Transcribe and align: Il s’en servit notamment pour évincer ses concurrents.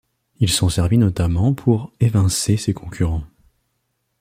Il 0.39 0.49
s’en 0.49 0.67
servit 0.67 0.97
notamment 0.97 1.53
pour 1.53 1.93
évincer 1.99 2.57
ses 2.57 2.73
concurrents. 2.73 3.23